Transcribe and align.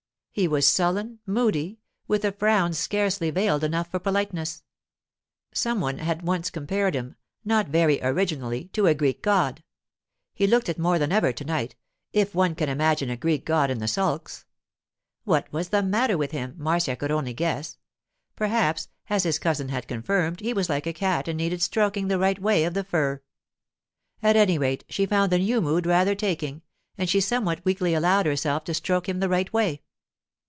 He 0.33 0.47
was 0.47 0.65
sullen, 0.65 1.19
moody, 1.25 1.81
with 2.07 2.23
a 2.23 2.31
frown 2.31 2.71
scarcely 2.71 3.31
veiled 3.31 3.65
enough 3.65 3.91
for 3.91 3.99
politeness. 3.99 4.63
Some 5.53 5.81
one 5.81 5.97
had 5.97 6.21
once 6.21 6.49
compared 6.49 6.95
him, 6.95 7.17
not 7.43 7.67
very 7.67 8.01
originally, 8.01 8.69
to 8.69 8.87
a 8.87 8.93
Greek 8.93 9.21
god. 9.21 9.61
He 10.33 10.47
looked 10.47 10.69
it 10.69 10.79
more 10.79 10.97
than 10.97 11.11
ever 11.11 11.33
to 11.33 11.43
night, 11.43 11.75
if 12.13 12.33
one 12.33 12.55
can 12.55 12.69
imagine 12.69 13.09
a 13.09 13.17
Greek 13.17 13.45
god 13.45 13.69
in 13.69 13.79
the 13.79 13.89
sulks. 13.89 14.45
What 15.25 15.51
was 15.51 15.67
the 15.67 15.83
matter 15.83 16.17
with 16.17 16.31
him, 16.31 16.55
Marcia 16.57 16.95
could 16.95 17.11
only 17.11 17.33
guess. 17.33 17.77
Perhaps, 18.37 18.87
as 19.09 19.23
his 19.23 19.37
cousin 19.37 19.67
had 19.67 19.91
affirmed, 19.91 20.39
he 20.39 20.53
was 20.53 20.69
like 20.69 20.87
a 20.87 20.93
cat 20.93 21.27
and 21.27 21.35
needed 21.37 21.61
stroking 21.61 22.07
the 22.07 22.17
right 22.17 22.39
way 22.39 22.63
of 22.63 22.73
the 22.73 22.85
fur. 22.85 23.21
At 24.23 24.37
any 24.37 24.57
rate, 24.57 24.85
she 24.87 25.05
found 25.05 25.29
the 25.33 25.39
new 25.39 25.59
mood 25.59 25.85
rather 25.85 26.15
taking, 26.15 26.61
and 26.97 27.09
she 27.09 27.19
somewhat 27.19 27.65
weakly 27.65 27.93
allowed 27.93 28.25
herself 28.25 28.63
to 28.63 28.73
stroke 28.73 29.09
him 29.09 29.19
the 29.19 29.27
right 29.29 29.51
way. 29.51 29.81